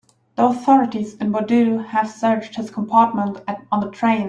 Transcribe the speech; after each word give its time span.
The 0.35 0.45
authorities 0.47 1.13
in 1.17 1.31
Bordeaux 1.31 1.77
have 1.77 2.09
searched 2.09 2.55
his 2.55 2.71
compartment 2.71 3.39
on 3.71 3.81
the 3.81 3.91
train. 3.91 4.19